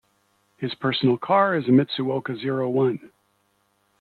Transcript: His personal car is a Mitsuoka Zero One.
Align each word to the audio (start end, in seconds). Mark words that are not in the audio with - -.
His 0.57 0.73
personal 0.73 1.15
car 1.15 1.55
is 1.55 1.67
a 1.67 1.71
Mitsuoka 1.71 2.35
Zero 2.41 2.67
One. 2.71 3.11